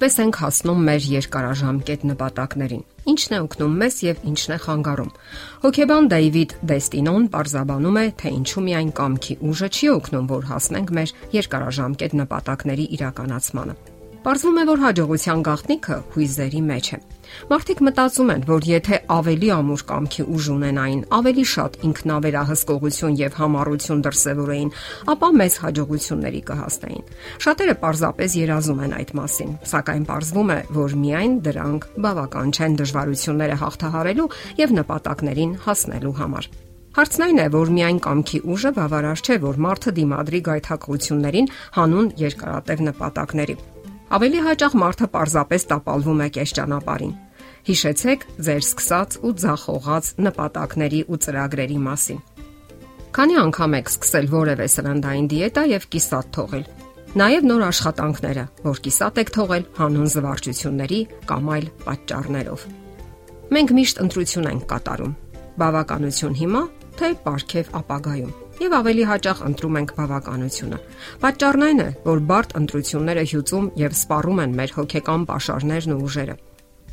Ինչպես 0.00 0.14
ենք 0.22 0.36
հասնում 0.40 0.78
մեր 0.86 1.06
երկարաժամկետ 1.12 2.04
նպատակներին։ 2.08 2.84
Ինչն 3.12 3.34
է 3.36 3.40
օգնում 3.44 3.74
մեզ 3.82 3.98
եւ 4.06 4.22
ինչն 4.30 4.54
է 4.56 4.58
խանգարում։ 4.64 5.10
Հոկեբան 5.66 6.10
Դեյվիդ 6.14 6.56
Դեստինոն 6.72 7.28
parzabանում 7.36 8.00
է, 8.00 8.06
թե 8.24 8.34
ինչու 8.40 8.66
միայն 8.70 8.96
կամքի 8.96 9.38
ուժը 9.52 9.72
չի 9.76 9.94
օգնում, 10.00 10.32
որ 10.32 10.50
հասնենք 10.56 10.96
մեր 10.96 11.16
երկարաժամկետ 11.36 12.20
նպատակների 12.24 12.92
իրականացմանը։ 12.96 13.80
Պարզվում 14.20 14.58
է, 14.60 14.62
որ 14.68 14.80
հաջողության 14.84 15.42
գաղտնիքը 15.46 15.96
հույզերի 16.12 16.60
մեջ 16.66 16.88
է։ 16.92 16.98
Մարդիկ 17.48 17.78
մտածում 17.86 18.32
են, 18.34 18.42
որ 18.50 18.66
եթե 18.68 18.98
ավելի 19.16 19.48
ամուր 19.54 19.84
կամքի 19.88 20.24
ուժ 20.34 20.48
ունենային, 20.54 21.00
ավելի 21.16 21.44
շատ 21.52 21.78
ինքնավերահսկողություն 21.88 23.16
եւ 23.20 23.38
համառություն 23.40 24.02
դրսեւորեին, 24.04 24.72
ապա 25.14 25.30
մեծ 25.40 25.56
հաջողությունների 25.64 26.42
կհասնեին։ 26.50 27.08
Շատերը 27.46 27.76
պարզապես 27.80 28.36
երազում 28.44 28.82
են 28.84 28.96
այդ 29.00 29.14
մասին, 29.20 29.52
սակայն 29.72 30.04
պարզվում 30.10 30.52
է, 30.52 30.60
որ 30.76 30.96
միայն 31.00 31.34
դրանք 31.48 31.88
բավական 32.04 32.54
չեն 32.60 32.78
դժվարությունները 32.84 33.60
հաղթահարելու 33.64 34.32
եւ 34.60 34.76
նպատակներին 34.80 35.56
հասնելու 35.64 36.16
համար։ 36.20 36.52
Հարցն 36.90 37.22
այն 37.22 37.38
է, 37.38 37.50
որ 37.54 37.68
միայն 37.70 37.98
կամքի 38.02 38.38
ուժը 38.50 38.70
բավարար 38.76 39.20
չէ, 39.22 39.36
որ 39.46 39.60
մարդը 39.62 39.92
դիմադրի 40.00 40.40
գայթակղություններին 40.50 41.52
հանուն 41.78 42.08
երկարատև 42.18 42.82
նպատակների։ 42.90 43.56
Ավելի 44.10 44.40
հաճախ 44.42 44.72
մարդը 44.74 45.06
պարզապես 45.14 45.64
տապալվում 45.70 46.20
է 46.24 46.26
կես 46.34 46.52
ճանապարհին։ 46.56 47.12
Հիշեցեք 47.68 48.24
ձեր 48.46 48.64
սկսած 48.64 49.16
ու 49.22 49.30
ձախողած 49.42 50.08
նպատակների 50.26 51.02
ու 51.06 51.18
ծրագրերի 51.26 51.78
մասին։ 51.84 52.18
Քանի 53.14 53.38
անգամ 53.44 53.76
եք 53.78 53.92
սկսել 53.94 54.26
որևէ 54.34 54.66
սննդային 54.74 55.30
դիետա 55.30 55.64
եւ 55.70 55.86
կիսատ 55.94 56.34
թողել։ 56.34 56.66
Նաեւ 57.20 57.48
նոր 57.50 57.64
աշխատանքները, 57.70 58.44
որ 58.66 58.82
կիսատ 58.90 59.22
եք 59.22 59.32
թողել 59.38 59.64
հանուն 59.78 60.12
զվարճությունների 60.14 61.00
կամ 61.30 61.50
այլ 61.54 61.72
պատճառներով։ 61.86 62.68
Մենք 63.54 63.74
միշտ 63.78 64.04
ընտրություն 64.10 64.50
ենք 64.50 64.68
կատարում։ 64.74 65.16
Բավականություն 65.62 66.38
հիմա, 66.42 66.62
թե 66.98 67.14
ապարքև 67.14 67.74
ապագայում 67.78 68.49
եւ 68.60 68.74
ավելի 68.76 69.04
հաճախ 69.08 69.38
ընտրում 69.48 69.76
ենք 69.80 69.92
բավականությունը։ 69.96 70.78
Պատճառն 71.22 71.64
այն 71.66 71.80
է, 71.80 71.88
որ 72.04 72.22
բարդ 72.28 72.54
ընտրությունները 72.60 73.24
հյուծում 73.30 73.66
եւ 73.80 73.96
սպառում 73.96 74.42
են 74.44 74.54
մեր 74.60 74.74
հոգեկան 74.76 75.24
ապաշարներն 75.30 75.94
ու 75.96 76.00
ուժերը։ 76.10 76.36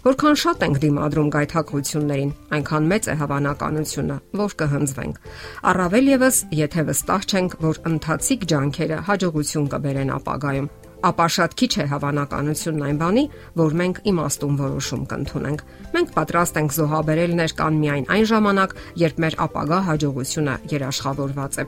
Որքան 0.07 0.35
շատ 0.39 0.63
ենք 0.63 0.77
դիմադրում 0.83 1.29
գայթակղություններին, 1.35 2.33
այնքան 2.55 2.89
մեծ 2.91 3.07
է 3.11 3.15
հավանականությունը, 3.19 4.17
որ 4.39 4.57
կհնձվենք։ 4.61 5.21
Առավել 5.67 6.11
եւս, 6.15 6.37
եթե 6.63 6.87
վստահ 6.87 7.27
չենք, 7.27 7.57
որ 7.67 7.81
ընթացիկ 7.91 8.45
ջանքերը 8.53 8.99
հաջողություն 9.11 9.71
կբերեն 9.73 10.13
ապագայում 10.21 10.69
ապա 11.05 11.27
շատ 11.37 11.55
քիչ 11.59 11.71
է 11.77 11.85
հավանականությունն 11.91 12.85
այն 12.87 12.99
բանի, 13.01 13.23
որ 13.61 13.75
մենք 13.81 13.99
իմաստուն 14.11 14.55
որոշում 14.61 15.03
կընդունենք։ 15.11 15.61
Մենք 15.93 16.13
պատրաստ 16.17 16.59
ենք 16.61 16.75
զոհաբերել 16.77 17.35
ներկան 17.37 17.77
միայն 17.83 18.07
այն 18.17 18.25
ժամանակ, 18.31 18.75
երբ 19.03 19.21
մեր 19.23 19.37
ապագա 19.45 19.79
հաջողությունը 19.87 20.55
երաշխավորված 20.73 21.61
է։ 21.61 21.67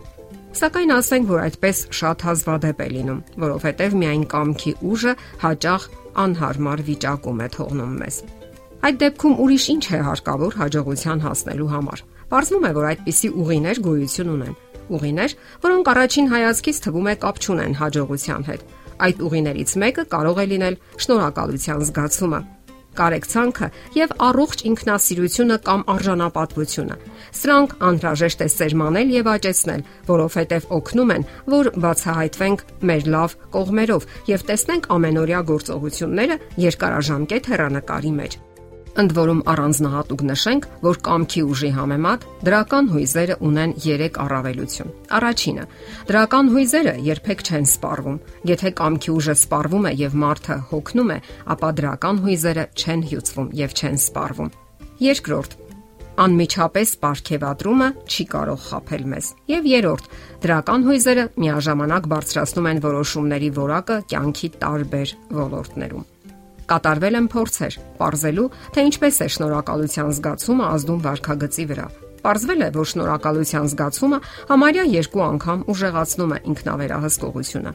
Սակայն 0.50 0.92
ասենք, 0.96 1.30
որ 1.30 1.40
այդպես 1.46 1.80
շատ 1.94 2.24
հազվադեպ 2.26 2.80
է 2.82 2.88
լինում, 2.96 3.20
որովհետև 3.44 3.98
միայն 4.02 4.24
կամքի 4.34 4.74
ուժը 4.90 5.14
հաճախ 5.46 5.84
անհարմար 6.26 6.82
վիճակում 6.90 7.44
է 7.46 7.48
թողնում 7.54 7.94
մեզ։ 8.00 8.18
Այդ 8.80 8.98
դեպքում 9.04 9.38
ուրիշ 9.44 9.66
ինչ 9.76 9.86
է 9.94 10.00
հարկավոր 10.10 10.58
հաջողության 10.60 11.22
հասնելու 11.28 11.70
համար։ 11.70 12.04
Պարզվում 12.30 12.66
է, 12.66 12.72
որ 12.80 12.86
այդպիսի 12.90 13.30
ուղիներ 13.44 13.82
գոյություն 13.86 14.30
ունեն։ 14.34 14.58
Ուղիներ, 14.90 15.34
որոնք 15.66 15.90
առաջին 15.94 16.30
հայացքից 16.34 16.78
թվում 16.86 17.10
է 17.10 17.16
կապ 17.24 17.42
չունեն 17.46 17.76
հաջողության 17.80 18.46
հետ, 18.50 18.62
Այդ 19.00 19.25
ուղիներից 19.30 19.75
մեկը 19.83 20.08
կարող 20.14 20.39
է 20.39 20.45
լինել 20.54 20.80
շնորհակալության 21.05 21.83
զգացումը, 21.89 22.39
կարեկցանքը 22.99 23.67
եւ 23.95 24.14
առողջ 24.27 24.64
ինքնասիրությունը 24.70 25.58
կամ 25.70 25.86
արժանապատվությունը։ 25.93 26.98
Սրանք 27.39 27.76
անհրաժեշտ 27.89 28.43
է 28.43 28.49
սերմանել 28.55 29.14
եւ 29.15 29.32
աճեցնել, 29.36 29.86
որովհետեւ 30.09 30.67
օգնում 30.80 31.15
են, 31.15 31.26
որ 31.55 31.71
բացահայտվենք 31.86 32.67
մեր 32.92 33.09
լավ 33.15 33.39
կողմերով 33.55 34.11
եւ 34.33 34.45
տեսնենք 34.52 34.92
ամենօրյա 34.99 35.42
գործողությունները 35.54 36.39
երկարաժամկետ 36.67 37.52
հեռանկարի 37.54 38.15
մեջ։ 38.20 38.39
Ընդ 38.99 39.14
որում 39.15 39.42
առանձնահատուկ 39.48 40.21
նշենք, 40.27 40.65
որ 40.83 40.98
կամքի 41.08 41.42
ուժի 41.48 41.70
համեմատ 41.76 42.23
դրական 42.48 42.89
հույզերը 42.92 43.37
ունեն 43.48 43.73
3 43.86 44.17
առավելություն։ 44.23 44.89
Առաջինը՝ 45.20 45.64
դրական 46.10 46.52
հույզերը 46.55 46.95
երբեք 47.05 47.43
չեն 47.48 47.70
սպառվում։ 47.70 48.17
Եթե 48.52 48.73
կամքի 48.82 49.14
ուժը 49.15 49.36
սպառվում 49.39 49.88
է 49.88 49.93
եւ 50.04 50.20
մարդը 50.26 50.59
հոգնում 50.73 51.14
է, 51.15 51.17
ապա 51.55 51.71
դրական 51.80 52.21
հույզերը 52.27 52.67
չեն 52.76 53.08
հյուծվում 53.14 53.49
եւ 53.64 53.80
չեն 53.80 53.98
սպառվում։ 54.04 54.54
Երկրորդ՝ 55.08 55.58
անմիջապես 56.20 56.89
ապարքեվատրումը 56.99 57.89
չի 58.04 58.23
կարող 58.36 58.64
խაფել 58.67 59.04
մեզ։ 59.14 59.32
Եվ 59.55 59.70
երրորդ, 59.80 60.14
դրական 60.43 60.88
հույզերը 60.89 61.27
միաժամանակ 61.39 62.14
բարձրացնում 62.20 62.70
են 62.76 62.86
որոշումների 62.89 63.52
որակը 63.64 64.02
կյանքի 64.11 64.55
տարբեր 64.59 65.20
ոլորտներում 65.39 66.08
Կատարվել 66.70 67.18
են 67.18 67.28
փորձեր, 67.34 67.76
ողրզելու, 67.98 68.50
թե 68.76 68.82
ինչպես 68.90 69.16
է 69.26 69.28
շնորհակալության 69.34 70.10
զգացումը 70.20 70.66
ազդում 70.70 71.00
վարքագծի 71.06 71.66
վրա։ 71.70 71.88
Պարզվել 72.20 72.62
է, 72.62 72.70
որ 72.76 72.90
շնորհակալության 72.92 73.70
զգացումը 73.74 74.20
համարյա 74.50 74.84
երկու 74.94 75.24
անգամ 75.30 75.64
ուժեղացնում 75.74 76.36
է 76.36 76.40
ինքնավերահսկողությունը։ 76.52 77.74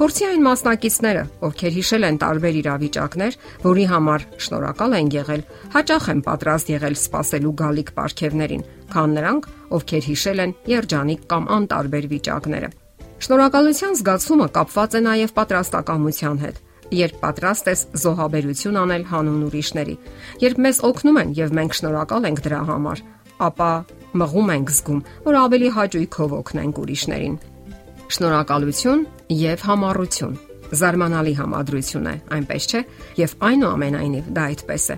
Փորձի 0.00 0.24
այն 0.30 0.44
մասնակիցները, 0.46 1.22
ովքեր 1.44 1.72
հիշել 1.76 2.06
են 2.08 2.18
տարբեր 2.22 2.54
իրավիճակներ, 2.60 3.34
որի 3.66 3.84
համար 3.90 4.22
շնորհակալ 4.46 4.96
են 4.96 5.10
եղել, 5.12 5.42
հաճախ 5.74 6.06
են 6.14 6.22
պատրաստ 6.30 6.72
եղել 6.72 6.96
սпасելու 6.96 7.52
գալիք 7.60 7.92
պարգևներին, 8.00 8.64
քան 8.94 9.14
նրանք, 9.20 9.50
ովքեր 9.76 10.08
հիշել 10.08 10.42
են 10.46 10.56
երջանիկ 10.72 11.28
կամ 11.34 11.52
անտարբեր 11.60 12.08
վիճակները։ 12.16 12.72
Շնորհակալության 13.20 14.00
զգացումը 14.00 14.48
կապված 14.56 14.96
է 14.96 15.04
նաև 15.10 15.36
պատրաստակամության 15.36 16.44
հետ 16.48 16.64
երբ 16.94 17.16
պատրաստ 17.22 17.70
ես 17.70 17.82
զոհաբերություն 18.02 18.78
անել 18.80 19.04
հանուն 19.10 19.42
ուրիշների։ 19.46 19.96
Երբ 20.42 20.60
մեզ 20.66 20.80
օգնում 20.90 21.20
են 21.20 21.32
եւ 21.38 21.54
մենք 21.60 21.76
շնորհակալ 21.80 22.28
ենք 22.30 22.42
դրա 22.46 22.60
համար, 22.70 23.02
ապա 23.46 23.70
մղում 24.20 24.52
ենք 24.56 24.72
զգում, 24.74 25.00
որ 25.26 25.38
ավելի 25.40 25.68
հաճույքով 25.76 26.36
օգնենք 26.40 26.80
ուրիշներին։ 26.84 27.36
Շնորհակալություն 28.10 29.04
եւ 29.40 29.66
համառություն 29.70 30.38
զարմանալի 30.70 31.34
համադրություն 31.40 32.10
է, 32.10 32.14
այնպես 32.36 32.66
չէ, 32.70 32.80
եւ 33.18 33.32
այնուամենայնիվ 33.50 34.28
դա 34.36 34.44
այդպես 34.50 34.84
է։ 34.94 34.96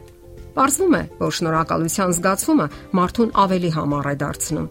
Պարզվում 0.53 0.97
է, 0.99 1.03
որ 1.23 1.37
շնորհակալության 1.39 2.17
զգացումը 2.19 2.67
մարդուն 2.99 3.31
ավելի 3.43 3.71
համառ 3.77 4.09
է 4.13 4.17
դարձնում 4.21 4.67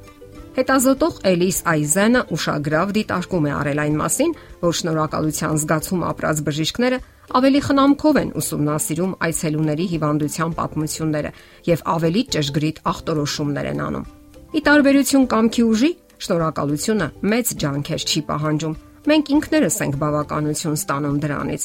Հետազոտող 0.51 1.19
Էլիս 1.29 1.57
Այզենը 1.71 2.21
ուշագրավ 2.35 2.89
դիտարկում 2.97 3.45
է 3.47 3.51
արել 3.55 3.79
այն 3.85 3.93
մասին, 4.01 4.31
որ 4.59 4.73
շնորհակալության 4.79 5.59
զգացում 5.61 6.01
ապրած 6.09 6.41
բժիշկները 6.47 6.97
ավելի 7.39 7.61
խնամքով 7.67 8.19
են 8.21 8.33
ուսումնասիրում 8.41 9.13
այցելուների 9.27 9.85
հիվանդության 9.91 10.55
պատմությունները 10.57 11.31
եւ 11.71 11.85
ավելի 11.95 12.23
ճշգրիտ 12.35 12.81
ախտորոշումներ 12.91 13.69
են 13.71 13.79
անում։ 13.87 14.09
Ի 14.51 14.59
տարբերություն 14.67 15.29
կամքի 15.31 15.63
ուժի, 15.71 15.91
շնորհակալությունը 16.27 17.07
մեծ 17.31 17.55
ջանքեր 17.63 18.05
չի 18.11 18.21
պահանջում։ 18.27 18.75
Մենք 19.07 19.31
ինքներս 19.39 19.79
ենք 19.87 19.95
բավականություն 20.03 20.77
ստանում 20.81 21.17
դրանից։ 21.23 21.63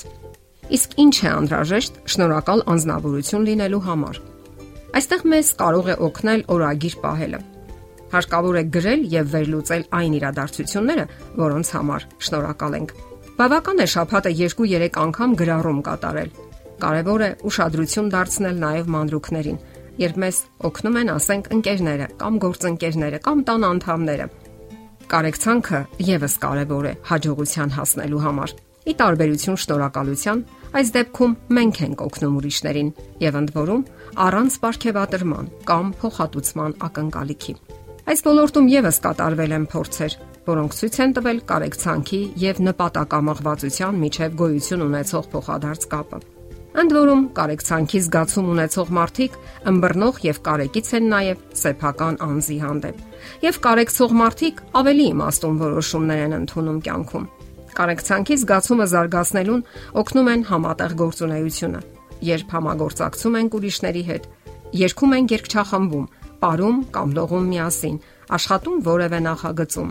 Իսկ 0.76 0.96
ինչ 1.02 1.16
է 1.26 1.28
անհրաժեշտ 1.34 2.00
շնորհակալ 2.14 2.64
անznավորություն 2.76 3.50
լինելու 3.50 3.84
համար։ 3.90 4.22
Այստեղ 4.96 5.28
մեզ 5.34 5.52
կարող 5.60 5.92
է 5.92 6.00
օգնել 6.06 6.48
օրագիր 6.56 6.98
պահելը 7.02 7.44
Հարկավոր 8.12 8.56
է 8.60 8.64
գրել 8.76 9.04
եւ 9.12 9.30
վերլուծել 9.34 9.84
այն 9.98 10.16
իրադարձությունները, 10.20 11.06
որոնց 11.42 11.70
համար 11.76 12.06
շնորհակալ 12.26 12.76
ենք։ 12.80 12.92
Բավական 13.36 13.82
է 13.82 13.86
շփհատը 13.92 14.32
2-3 14.40 15.00
անգամ 15.06 15.32
գրառում 15.40 15.80
կատարել։ 15.86 16.30
Կարևոր 16.76 17.22
է 17.26 17.30
ուշադրություն 17.48 18.08
դարձնել 18.12 18.56
նաեւ 18.62 18.88
մանրուքներին, 18.94 19.58
երբ 20.00 20.18
մեզ 20.22 20.38
օգնում 20.68 20.98
են, 21.00 21.10
ասենք, 21.16 21.50
ընկերները 21.56 22.06
կամ 22.20 22.38
գործընկերները 22.44 23.20
կամ 23.26 23.42
տան 23.48 23.66
անդամները։ 23.70 24.26
Կարեկցանքը 25.06 25.80
եւս 26.06 26.34
կարևոր 26.42 26.86
է 26.90 26.92
հաջողության 27.10 27.74
հասնելու 27.76 28.22
համար։ 28.26 28.54
Ի 28.86 28.92
տարբերություն 29.00 29.60
շնորհակալության, 29.62 30.42
այս 30.78 30.92
դեպքում 30.96 31.32
մենք 31.56 31.80
ենք 31.86 32.04
օգնում 32.06 32.36
ուրիշներին 32.40 32.92
եւ 33.24 33.40
ընդ 33.40 33.56
որում 33.56 33.86
առանց 34.26 34.60
ապարքեվատրման 34.60 35.50
կամ 35.70 35.90
փոխհատուցման 36.02 36.78
ակնկալիքի։ 36.86 37.56
Այս 38.06 38.20
ոլորտում 38.22 38.66
եւս 38.70 39.00
կատարվել 39.02 39.52
են 39.56 39.64
փորձեր, 39.66 40.12
որոնք 40.46 40.74
ցույց 40.78 40.96
են 41.02 41.12
տվել 41.16 41.38
կարեկցանքի 41.50 42.18
եւ 42.38 42.58
նպատակամղվածության 42.66 43.96
միջև 44.02 44.36
գոյություն 44.38 44.84
ունեցող 44.84 45.24
փոխադարձ 45.32 45.86
կապը։ 45.90 46.20
Ընդ 46.76 46.94
որում, 46.94 47.24
կարեկցանքի 47.34 48.00
զգացում 48.06 48.50
ունեցող 48.52 48.92
մարդիկ 48.98 49.38
ըմբռնող 49.72 50.20
եւ 50.26 50.38
կարեկից 50.46 50.90
են 51.00 51.08
նաեւ 51.16 51.42
սեփական 51.62 52.18
անձի 52.26 52.58
հանդեպ։ 52.62 53.02
Եվ 53.42 53.58
կարեկցող 53.66 54.14
մարդիկ 54.22 54.62
ավելի 54.86 55.06
իմաստուն 55.16 55.58
որոշումներ 55.66 56.22
են 56.26 56.36
ընդունում 56.36 56.78
կյանքում։ 56.86 57.26
Կարեկցանքի 57.76 58.36
զգացումը 58.46 58.86
զարգացնելուն 58.92 59.66
օգնում 60.04 60.30
են 60.36 60.46
համատեղ 60.52 60.94
գործունեությունը, 61.00 61.80
երբ 62.30 62.54
համագործակցում 62.54 63.40
ենք 63.40 63.56
ուրիշների 63.56 64.04
հետ, 64.06 64.30
երգում 64.86 65.16
ենք 65.16 65.34
երգչախմբում, 65.36 66.06
ապարում 66.36 66.82
կամ 66.92 67.16
լողում 67.16 67.48
միասին, 67.56 67.96
աշխատում 68.36 68.82
որևէ 68.86 69.18
նախագծում։ 69.26 69.90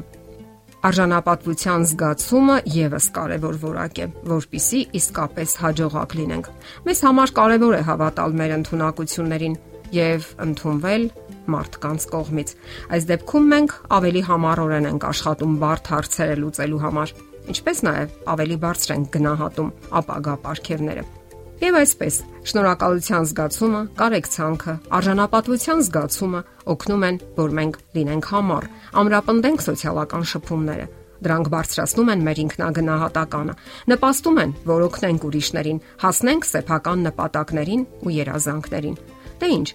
Արժանապատվության 0.85 1.85
զգացումը 1.89 2.55
եւս 2.69 3.05
կարևոր 3.15 3.55
որակ 3.63 4.01
է, 4.03 4.05
որpիսի 4.29 4.81
իսկապես 4.99 5.55
հաջողակ 5.63 6.13
լինենք։ 6.19 6.49
Մեզ 6.85 7.01
համար 7.07 7.33
կարևոր 7.39 7.73
է 7.73 7.81
հավատալ 7.89 8.37
մեր 8.41 8.53
ընտունակություններին 8.59 9.57
եւ 9.95 10.29
ընդունվել 10.45 11.07
մարդկանց 11.55 12.07
կողմից։ 12.13 12.53
Այս 12.93 13.09
դեպքում 13.09 13.51
մենք 13.55 13.75
ավելի 13.97 14.23
համառորեն 14.29 14.89
ենք 14.93 15.09
աշխատում 15.09 15.59
բարդ 15.65 15.91
հարցերը 15.95 16.39
լուծելու 16.45 16.81
համար, 16.85 17.13
ինչպես 17.55 17.85
նաեւ 17.89 18.17
ավելի 18.35 18.57
բարձր 18.65 18.95
ենք 18.95 19.13
գնահատում 19.15 19.73
ապագա 20.01 20.35
ապարքևները։ 20.37 21.05
Եվ 21.55 21.75
այսպես, 21.79 22.15
շնորհակալության 22.49 23.25
զգացումը, 23.29 23.81
կարեկցանքը, 23.95 24.73
արժանապատվության 24.97 25.83
զգացումը 25.87 26.41
օգնում 26.73 27.05
են, 27.07 27.19
որ 27.37 27.53
մենք 27.59 27.77
լինենք 27.95 28.27
համառ, 28.31 28.67
ամրապնդենք 29.01 29.63
սոցիալական 29.63 30.25
շփումները։ 30.31 30.87
Դրանք 31.25 31.49
բարձրացնում 31.55 32.11
են 32.11 32.25
մեր 32.27 32.41
ինքնագնահատականը, 32.43 33.55
նպաստում 33.95 34.39
են, 34.43 34.55
որ 34.67 34.85
օգնենք 34.89 35.27
ուրիշներին, 35.31 35.79
հասնենք 36.03 36.47
սեփական 36.51 37.05
նպատակներին 37.07 37.85
ու 38.03 38.15
երազանքներին։ 38.19 38.97
Դե 39.35 39.47
ի՞նչ, 39.55 39.69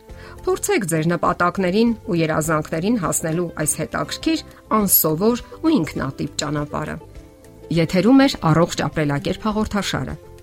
փորձեք 0.45 0.85
ձեր 0.91 1.09
նպատակներին 1.17 1.91
ու 2.13 2.19
երազանքներին 2.21 3.01
հասնելու 3.01 3.51
այս 3.61 3.73
հետաքրքիր, 3.81 4.45
անսովոր 4.81 5.45
ու 5.65 5.73
ինքնատիպ 5.81 6.37
ճանապարհը։ 6.45 6.97
Եթերում 7.71 8.21
է 8.21 8.27
առողջ 8.51 8.81
ապրելակերպ 8.89 9.45
հաղորդաշարը։ 9.47 10.15